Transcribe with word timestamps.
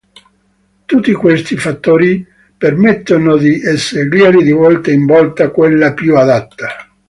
Tutti 0.85 1.13
questi 1.13 1.57
fattori 1.57 2.25
permettono 2.57 3.37
di 3.37 3.61
scegliere 3.77 4.41
di 4.41 4.51
volta 4.51 4.89
in 4.91 5.05
volta 5.05 5.51
quella 5.51 5.93
più 5.93 6.17
adatta. 6.17 6.89